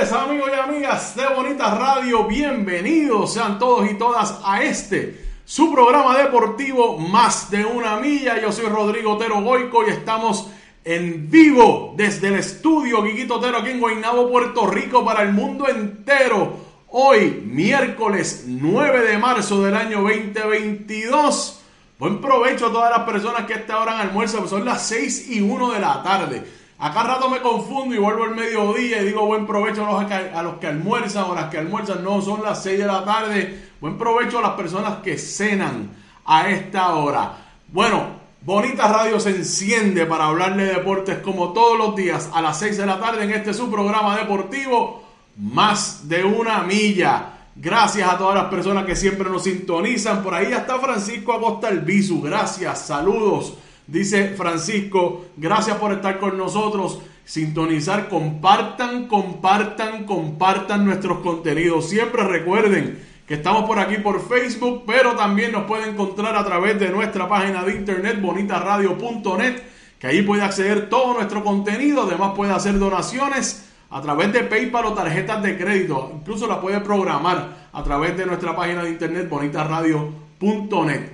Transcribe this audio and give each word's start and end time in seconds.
amigos 0.00 0.50
y 0.50 0.58
amigas 0.58 1.14
de 1.14 1.26
Bonita 1.26 1.74
Radio, 1.74 2.24
bienvenidos 2.24 3.34
sean 3.34 3.58
todos 3.58 3.90
y 3.90 3.98
todas 3.98 4.40
a 4.42 4.62
este, 4.62 5.26
su 5.44 5.70
programa 5.70 6.16
deportivo 6.16 6.96
Más 6.96 7.50
de 7.50 7.66
una 7.66 7.98
milla. 7.98 8.40
Yo 8.40 8.50
soy 8.50 8.64
Rodrigo 8.64 9.12
Otero 9.12 9.42
Goico 9.42 9.86
y 9.86 9.90
estamos 9.90 10.48
en 10.84 11.30
vivo 11.30 11.92
desde 11.98 12.28
el 12.28 12.36
estudio 12.36 13.04
Quiquito 13.04 13.34
Otero 13.34 13.58
aquí 13.58 13.68
en 13.68 13.80
Guaynabo, 13.80 14.30
Puerto 14.30 14.66
Rico 14.68 15.04
para 15.04 15.22
el 15.22 15.34
mundo 15.34 15.68
entero. 15.68 16.56
Hoy, 16.88 17.42
miércoles 17.44 18.44
9 18.46 19.02
de 19.02 19.18
marzo 19.18 19.62
del 19.62 19.76
año 19.76 20.00
2022. 20.00 21.60
Buen 21.98 22.22
provecho 22.22 22.68
a 22.68 22.72
todas 22.72 22.90
las 22.90 23.06
personas 23.06 23.44
que 23.44 23.52
a 23.52 23.56
esta 23.58 23.78
hora 23.78 24.00
almuerzo, 24.00 24.48
son 24.48 24.64
las 24.64 24.80
6 24.86 25.30
y 25.30 25.42
1 25.42 25.72
de 25.72 25.78
la 25.78 26.02
tarde. 26.02 26.59
Acá 26.80 27.02
rato 27.02 27.28
me 27.28 27.40
confundo 27.40 27.94
y 27.94 27.98
vuelvo 27.98 28.24
al 28.24 28.34
mediodía 28.34 29.02
y 29.02 29.04
digo 29.04 29.26
buen 29.26 29.46
provecho 29.46 29.86
a 29.86 29.92
los, 29.92 30.04
que, 30.06 30.14
a 30.14 30.42
los 30.42 30.54
que 30.54 30.66
almuerzan 30.66 31.24
o 31.24 31.34
las 31.34 31.50
que 31.50 31.58
almuerzan. 31.58 32.02
No, 32.02 32.22
son 32.22 32.42
las 32.42 32.62
6 32.62 32.78
de 32.78 32.86
la 32.86 33.04
tarde. 33.04 33.68
Buen 33.82 33.98
provecho 33.98 34.38
a 34.38 34.42
las 34.42 34.52
personas 34.52 34.96
que 35.02 35.18
cenan 35.18 35.90
a 36.24 36.48
esta 36.48 36.94
hora. 36.94 37.36
Bueno, 37.68 38.20
Bonita 38.42 38.88
Radio 38.88 39.20
se 39.20 39.28
enciende 39.28 40.06
para 40.06 40.24
hablarle 40.24 40.64
de 40.64 40.74
deportes 40.76 41.18
como 41.18 41.52
todos 41.52 41.76
los 41.76 41.94
días 41.94 42.30
a 42.32 42.40
las 42.40 42.58
6 42.58 42.78
de 42.78 42.86
la 42.86 42.98
tarde 42.98 43.24
en 43.24 43.32
este 43.32 43.52
su 43.52 43.70
programa 43.70 44.16
deportivo 44.16 45.04
Más 45.36 46.08
de 46.08 46.24
una 46.24 46.62
milla. 46.62 47.34
Gracias 47.54 48.08
a 48.08 48.16
todas 48.16 48.36
las 48.36 48.46
personas 48.46 48.86
que 48.86 48.96
siempre 48.96 49.28
nos 49.28 49.42
sintonizan. 49.42 50.22
Por 50.22 50.32
ahí 50.32 50.50
está 50.50 50.78
Francisco 50.78 51.34
Acosta 51.34 51.68
Albizu. 51.68 52.22
Gracias, 52.22 52.86
saludos. 52.86 53.58
Dice 53.90 54.34
Francisco, 54.36 55.26
gracias 55.36 55.76
por 55.78 55.92
estar 55.92 56.20
con 56.20 56.38
nosotros. 56.38 57.00
Sintonizar, 57.24 58.08
compartan, 58.08 59.08
compartan, 59.08 60.04
compartan 60.04 60.84
nuestros 60.84 61.18
contenidos. 61.18 61.88
Siempre 61.88 62.22
recuerden 62.22 63.02
que 63.26 63.34
estamos 63.34 63.64
por 63.64 63.80
aquí 63.80 63.96
por 63.96 64.26
Facebook, 64.28 64.84
pero 64.86 65.16
también 65.16 65.50
nos 65.50 65.64
pueden 65.64 65.90
encontrar 65.90 66.36
a 66.36 66.44
través 66.44 66.78
de 66.78 66.90
nuestra 66.90 67.28
página 67.28 67.64
de 67.64 67.74
internet 67.74 68.20
bonitaradio.net, 68.20 69.56
que 69.98 70.06
ahí 70.06 70.22
puede 70.22 70.42
acceder 70.42 70.88
todo 70.88 71.14
nuestro 71.14 71.42
contenido. 71.42 72.04
Además 72.04 72.32
puede 72.36 72.52
hacer 72.52 72.78
donaciones 72.78 73.70
a 73.90 74.00
través 74.00 74.32
de 74.32 74.44
PayPal 74.44 74.86
o 74.86 74.92
tarjetas 74.92 75.42
de 75.42 75.58
crédito. 75.58 76.12
Incluso 76.14 76.46
la 76.46 76.60
puede 76.60 76.80
programar 76.80 77.68
a 77.72 77.82
través 77.82 78.16
de 78.16 78.24
nuestra 78.24 78.54
página 78.54 78.84
de 78.84 78.90
internet 78.90 79.28
bonitaradio.net 79.28 80.29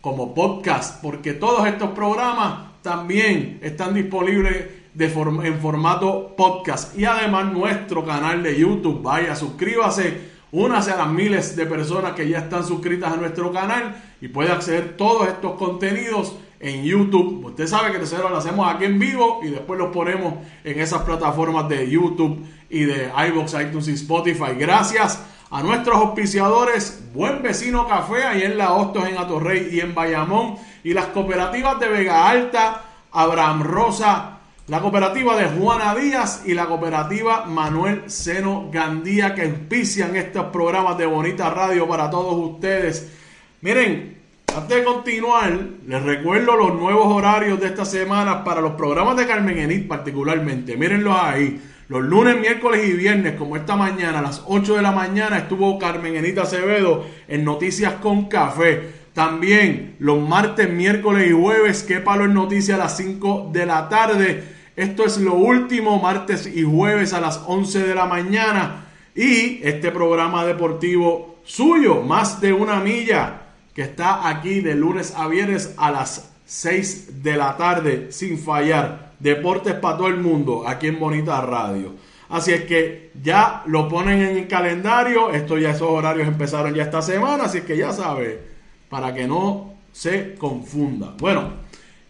como 0.00 0.34
podcast, 0.34 1.02
porque 1.02 1.34
todos 1.34 1.68
estos 1.68 1.90
programas 1.90 2.70
también 2.82 3.58
están 3.62 3.92
disponibles 3.94 4.83
en 4.98 5.60
formato 5.60 6.34
podcast. 6.36 6.96
Y 6.98 7.04
además 7.04 7.52
nuestro 7.52 8.04
canal 8.04 8.42
de 8.42 8.58
YouTube. 8.58 9.02
Vaya, 9.02 9.34
suscríbase. 9.34 10.34
Únase 10.52 10.92
a 10.92 10.96
las 10.96 11.08
miles 11.08 11.56
de 11.56 11.66
personas 11.66 12.12
que 12.12 12.28
ya 12.28 12.38
están 12.38 12.64
suscritas 12.64 13.12
a 13.12 13.16
nuestro 13.16 13.50
canal 13.52 14.00
y 14.20 14.28
puede 14.28 14.52
acceder 14.52 14.96
todos 14.96 15.26
estos 15.26 15.54
contenidos 15.54 16.36
en 16.60 16.84
YouTube. 16.84 17.44
Usted 17.46 17.66
sabe 17.66 17.90
que 17.90 17.98
nosotros 17.98 18.30
lo 18.30 18.36
hacemos 18.36 18.72
aquí 18.72 18.84
en 18.84 19.00
vivo 19.00 19.40
y 19.42 19.48
después 19.48 19.80
los 19.80 19.92
ponemos 19.92 20.34
en 20.62 20.78
esas 20.78 21.02
plataformas 21.02 21.68
de 21.68 21.90
YouTube 21.90 22.46
y 22.70 22.84
de 22.84 23.10
iBox, 23.28 23.54
iTunes 23.54 23.88
y 23.88 23.94
Spotify. 23.94 24.54
Gracias 24.56 25.24
a 25.50 25.62
nuestros 25.62 25.96
auspiciadores 25.96 27.04
Buen 27.12 27.42
Vecino 27.42 27.88
Café 27.88 28.24
ahí 28.24 28.42
en 28.42 28.56
La 28.56 28.74
Hostos, 28.74 29.08
en 29.08 29.18
Atorrey 29.18 29.70
y 29.72 29.80
en 29.80 29.92
Bayamón 29.92 30.54
y 30.84 30.94
las 30.94 31.06
cooperativas 31.06 31.80
de 31.80 31.88
Vega 31.88 32.28
Alta, 32.28 32.82
Abraham 33.10 33.62
Rosa, 33.62 34.33
la 34.66 34.80
cooperativa 34.80 35.36
de 35.36 35.44
Juana 35.44 35.94
Díaz 35.94 36.42
y 36.46 36.54
la 36.54 36.64
cooperativa 36.64 37.44
Manuel 37.44 38.04
Seno 38.06 38.70
Gandía 38.72 39.34
que 39.34 39.42
auspician 39.42 40.16
estos 40.16 40.46
programas 40.46 40.96
de 40.96 41.04
Bonita 41.04 41.50
Radio 41.50 41.86
para 41.86 42.08
todos 42.08 42.34
ustedes. 42.54 43.12
Miren, 43.60 44.16
antes 44.56 44.78
de 44.78 44.84
continuar, 44.84 45.52
les 45.86 46.02
recuerdo 46.02 46.56
los 46.56 46.74
nuevos 46.76 47.08
horarios 47.08 47.60
de 47.60 47.66
esta 47.66 47.84
semana 47.84 48.42
para 48.42 48.62
los 48.62 48.72
programas 48.72 49.18
de 49.18 49.26
Carmen 49.26 49.58
Enid 49.58 49.86
particularmente. 49.86 50.78
Mírenlos 50.78 51.14
ahí. 51.20 51.60
Los 51.88 52.02
lunes, 52.02 52.40
miércoles 52.40 52.88
y 52.88 52.92
viernes, 52.92 53.34
como 53.34 53.56
esta 53.56 53.76
mañana, 53.76 54.20
a 54.20 54.22
las 54.22 54.44
8 54.46 54.76
de 54.76 54.82
la 54.82 54.92
mañana, 54.92 55.36
estuvo 55.36 55.78
Carmen 55.78 56.16
Enita 56.16 56.42
Acevedo 56.42 57.04
en 57.28 57.44
Noticias 57.44 57.94
con 58.00 58.30
Café. 58.30 59.04
También 59.12 59.96
los 59.98 60.26
martes, 60.26 60.70
miércoles 60.70 61.28
y 61.28 61.32
jueves, 61.32 61.82
que 61.82 62.00
palo 62.00 62.24
en 62.24 62.32
noticias 62.32 62.80
a 62.80 62.84
las 62.84 62.96
5 62.96 63.50
de 63.52 63.66
la 63.66 63.90
tarde 63.90 64.53
Esto 64.76 65.04
es 65.04 65.18
lo 65.18 65.34
último, 65.34 66.00
martes 66.00 66.50
y 66.52 66.64
jueves 66.64 67.12
a 67.12 67.20
las 67.20 67.42
11 67.46 67.86
de 67.86 67.94
la 67.94 68.06
mañana. 68.06 68.86
Y 69.14 69.60
este 69.62 69.92
programa 69.92 70.44
deportivo 70.44 71.36
suyo, 71.44 72.02
más 72.02 72.40
de 72.40 72.52
una 72.52 72.80
milla, 72.80 73.42
que 73.72 73.82
está 73.82 74.28
aquí 74.28 74.60
de 74.60 74.74
lunes 74.74 75.14
a 75.16 75.28
viernes 75.28 75.74
a 75.76 75.92
las 75.92 76.32
6 76.46 77.22
de 77.22 77.36
la 77.36 77.56
tarde, 77.56 78.10
sin 78.10 78.36
fallar. 78.36 79.12
Deportes 79.20 79.74
para 79.74 79.96
todo 79.96 80.08
el 80.08 80.16
mundo, 80.16 80.66
aquí 80.66 80.88
en 80.88 80.98
Bonita 80.98 81.40
Radio. 81.40 81.92
Así 82.28 82.52
es 82.52 82.64
que 82.64 83.12
ya 83.22 83.62
lo 83.66 83.88
ponen 83.88 84.20
en 84.22 84.36
el 84.38 84.48
calendario. 84.48 85.30
Esto 85.30 85.56
ya 85.56 85.70
esos 85.70 85.88
horarios 85.88 86.26
empezaron 86.26 86.74
ya 86.74 86.82
esta 86.82 87.00
semana, 87.00 87.44
así 87.44 87.58
es 87.58 87.64
que 87.64 87.76
ya 87.76 87.92
sabe, 87.92 88.40
para 88.88 89.14
que 89.14 89.28
no 89.28 89.74
se 89.92 90.34
confunda. 90.34 91.14
Bueno, 91.18 91.63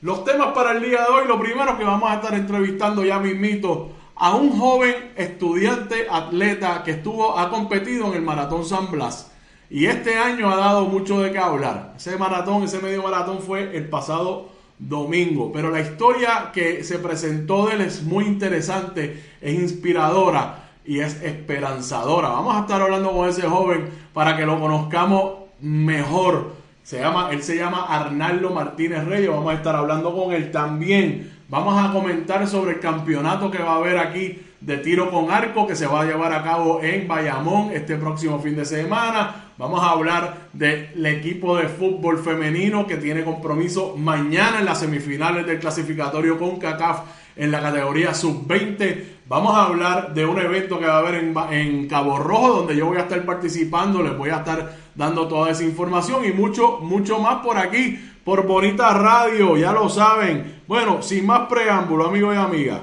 los 0.05 0.23
temas 0.23 0.49
para 0.49 0.73
el 0.73 0.83
día 0.83 1.01
de 1.01 1.09
hoy, 1.11 1.27
lo 1.27 1.41
primero 1.41 1.79
que 1.79 1.85
vamos 1.85 2.11
a 2.11 2.17
estar 2.17 2.35
entrevistando 2.35 3.03
ya 3.07 3.19
mismito 3.19 3.89
a 4.15 4.35
un 4.35 4.51
joven 4.51 5.13
estudiante 5.17 6.07
atleta 6.11 6.83
que 6.83 6.91
estuvo, 6.91 7.39
ha 7.39 7.49
competido 7.49 8.09
en 8.09 8.17
el 8.17 8.21
Maratón 8.21 8.67
San 8.67 8.91
Blas. 8.91 9.33
Y 9.71 9.87
este 9.87 10.19
año 10.19 10.51
ha 10.51 10.57
dado 10.57 10.85
mucho 10.85 11.23
de 11.23 11.33
qué 11.33 11.39
hablar. 11.39 11.95
Ese 11.97 12.19
maratón, 12.19 12.65
ese 12.65 12.81
medio 12.81 13.03
maratón 13.03 13.39
fue 13.41 13.75
el 13.75 13.89
pasado 13.89 14.51
domingo. 14.79 15.51
Pero 15.55 15.71
la 15.71 15.81
historia 15.81 16.51
que 16.53 16.85
se 16.85 16.99
presentó 16.99 17.65
de 17.69 17.77
él 17.77 17.81
es 17.81 18.03
muy 18.03 18.27
interesante, 18.27 19.25
es 19.41 19.55
inspiradora 19.55 20.69
y 20.85 21.01
es 21.01 21.23
esperanzadora. 21.23 22.29
Vamos 22.29 22.55
a 22.55 22.61
estar 22.61 22.83
hablando 22.83 23.11
con 23.11 23.27
ese 23.27 23.49
joven 23.49 23.89
para 24.13 24.37
que 24.37 24.45
lo 24.45 24.61
conozcamos 24.61 25.45
mejor 25.63 26.63
se 26.85 27.01
llama, 27.01 27.31
él 27.33 27.43
se 27.43 27.57
llama 27.57 27.87
Arnaldo 27.89 28.51
Martínez 28.51 29.05
Reyes. 29.05 29.31
Vamos 29.31 29.51
a 29.51 29.57
estar 29.57 29.75
hablando 29.75 30.15
con 30.15 30.35
él 30.35 30.51
también. 30.51 31.33
Vamos 31.49 31.83
a 31.83 31.91
comentar 31.93 32.47
sobre 32.47 32.73
el 32.73 32.81
campeonato 32.81 33.51
que 33.51 33.59
va 33.59 33.73
a 33.73 33.77
haber 33.77 33.99
aquí 33.99 34.39
de 34.61 34.77
tiro 34.79 35.11
con 35.11 35.31
arco 35.31 35.67
que 35.67 35.77
se 35.77 35.87
va 35.87 36.03
a 36.03 36.05
llevar 36.05 36.33
a 36.33 36.43
cabo 36.43 36.83
en 36.83 37.09
Bayamón 37.09 37.71
este 37.73 37.97
próximo 37.97 38.39
fin 38.39 38.55
de 38.55 38.67
semana. 38.67 39.53
Vamos 39.57 39.83
a 39.83 39.91
hablar 39.91 40.49
del 40.53 41.07
equipo 41.07 41.57
de 41.57 41.69
fútbol 41.69 42.19
femenino 42.19 42.87
que 42.87 42.99
tiene 42.99 43.25
compromiso 43.25 43.97
mañana 43.97 44.59
en 44.59 44.67
las 44.67 44.81
semifinales 44.81 45.47
del 45.47 45.61
clasificatorio 45.61 46.39
con 46.39 46.59
CACAF 46.59 47.01
en 47.37 47.51
la 47.51 47.61
categoría 47.61 48.13
sub-20. 48.13 49.05
Vamos 49.27 49.55
a 49.55 49.65
hablar 49.65 50.13
de 50.13 50.27
un 50.27 50.39
evento 50.39 50.79
que 50.79 50.87
va 50.87 50.97
a 50.97 50.99
haber 50.99 51.15
en, 51.15 51.35
en 51.51 51.89
Cabo 51.89 52.19
Rojo 52.19 52.57
donde 52.57 52.77
yo 52.77 52.87
voy 52.87 52.99
a 52.99 53.03
estar 53.03 53.25
participando. 53.25 54.03
Les 54.03 54.17
voy 54.17 54.31
a 54.31 54.37
estar 54.37 54.84
dando 54.95 55.27
toda 55.29 55.51
esa 55.51 55.65
información 55.65 56.25
y 56.25 56.33
mucho, 56.33 56.79
mucho 56.81 57.19
más 57.19 57.45
por 57.45 57.59
aquí, 57.59 57.99
por 58.25 58.47
Bonita 58.47 58.95
Radio, 58.95 59.57
ya 59.57 59.73
lo 59.73 59.89
saben. 59.89 60.63
Bueno, 60.67 61.03
sin 61.03 61.27
más 61.27 61.49
preámbulo, 61.49 62.07
amigos 62.07 62.35
y 62.35 62.39
amigas, 62.39 62.81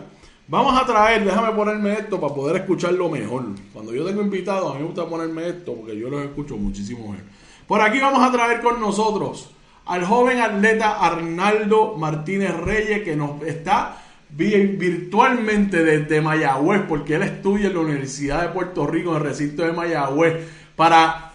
vamos 0.47 0.79
a 0.79 0.85
traer, 0.85 1.23
déjame 1.23 1.51
ponerme 1.53 1.93
esto 1.93 2.19
para 2.19 2.33
poder 2.33 2.57
escucharlo 2.57 3.09
mejor. 3.09 3.45
Cuando 3.73 3.93
yo 3.93 4.05
tengo 4.05 4.21
invitados, 4.21 4.71
a 4.71 4.73
mí 4.75 4.81
me 4.81 4.87
gusta 4.87 5.07
ponerme 5.07 5.47
esto 5.47 5.73
porque 5.73 5.97
yo 5.97 6.09
los 6.09 6.23
escucho 6.23 6.57
muchísimo 6.57 7.11
mejor. 7.11 7.25
Por 7.67 7.81
aquí 7.81 7.99
vamos 7.99 8.21
a 8.21 8.31
traer 8.31 8.61
con 8.61 8.79
nosotros 8.79 9.51
al 9.85 10.05
joven 10.05 10.39
atleta 10.39 10.99
Arnaldo 10.99 11.95
Martínez 11.97 12.55
Reyes 12.57 13.01
que 13.03 13.15
nos 13.15 13.41
está 13.43 13.97
virtualmente 14.29 15.83
desde 15.83 16.21
Mayagüez, 16.21 16.83
porque 16.87 17.15
él 17.15 17.23
estudia 17.23 17.67
en 17.67 17.73
la 17.73 17.79
Universidad 17.81 18.41
de 18.43 18.49
Puerto 18.49 18.87
Rico, 18.87 19.11
en 19.11 19.17
el 19.17 19.23
recinto 19.23 19.63
de 19.63 19.73
Mayagüez, 19.73 20.47
para 20.75 21.31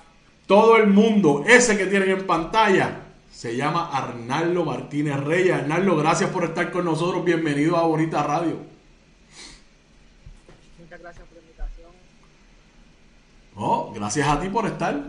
todo 0.47 0.77
el 0.77 0.87
mundo, 0.87 1.45
ese 1.47 1.77
que 1.77 1.87
tienen 1.87 2.11
en 2.11 2.27
pantalla, 2.27 3.03
se 3.31 3.57
llama 3.57 3.91
Arnaldo 3.93 4.65
Martínez 4.65 5.17
Reyes. 5.21 5.55
Arnaldo, 5.55 5.97
gracias 5.97 6.31
por 6.31 6.45
estar 6.45 6.71
con 6.71 6.85
nosotros. 6.85 7.25
Bienvenido 7.25 7.77
a 7.77 7.83
Bonita 7.83 8.23
Radio. 8.23 8.57
Muchas 10.79 11.01
gracias 11.01 11.27
por 11.27 11.37
la 11.37 11.43
invitación. 11.43 11.91
Oh, 13.57 13.93
gracias 13.95 14.27
a 14.27 14.41
ti 14.41 14.49
por 14.49 14.67
estar. 14.67 15.03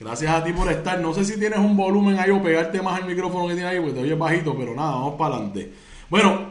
Gracias 0.00 0.30
a 0.30 0.44
ti 0.44 0.52
por 0.52 0.70
estar. 0.70 1.00
No 1.00 1.14
sé 1.14 1.24
si 1.24 1.38
tienes 1.38 1.58
un 1.58 1.76
volumen 1.76 2.18
ahí 2.18 2.30
o 2.30 2.42
pegarte 2.42 2.82
más 2.82 3.00
el 3.00 3.06
micrófono 3.06 3.48
que 3.48 3.54
tienes 3.54 3.72
ahí, 3.72 3.80
porque 3.80 3.94
te 3.94 4.00
oyes 4.00 4.18
bajito, 4.18 4.56
pero 4.56 4.74
nada, 4.74 4.90
vamos 4.90 5.14
para 5.14 5.36
adelante. 5.36 5.72
Bueno, 6.10 6.50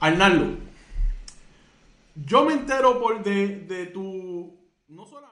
Arnaldo, 0.00 0.58
yo 2.14 2.44
me 2.44 2.54
entero 2.54 3.00
por 3.00 3.22
de, 3.22 3.48
de 3.60 3.86
tu. 3.86 4.56
No 4.88 5.06
solamente 5.06 5.31